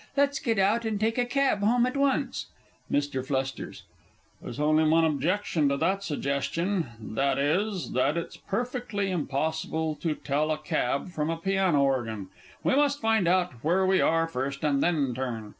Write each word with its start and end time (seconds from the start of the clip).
Let 0.17 0.29
us 0.29 0.39
get 0.39 0.57
out, 0.57 0.83
and 0.83 0.99
take 0.99 1.19
a 1.19 1.25
cab 1.25 1.59
home 1.59 1.85
at 1.85 1.95
once. 1.95 2.47
MR. 2.91 3.39
F. 3.45 3.77
There's 4.41 4.59
only 4.59 4.83
one 4.83 5.05
objection 5.05 5.69
to 5.69 5.77
that 5.77 6.01
suggestion 6.03 6.87
viz., 6.99 7.91
that 7.91 8.17
it's 8.17 8.35
perfectly 8.35 9.11
impossible 9.11 9.93
to 9.97 10.15
tell 10.15 10.49
a 10.49 10.57
cab 10.57 11.09
from 11.09 11.29
a 11.29 11.37
piano 11.37 11.83
organ. 11.83 12.29
We 12.63 12.75
must 12.75 12.99
find 12.99 13.27
out 13.27 13.63
where 13.63 13.85
we 13.85 14.01
are 14.01 14.25
first, 14.27 14.63
and 14.63 14.81
then 14.81 15.13
turn. 15.13 15.49